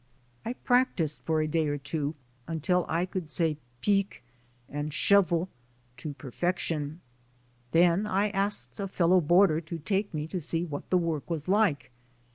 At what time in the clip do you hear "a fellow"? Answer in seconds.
8.79-9.21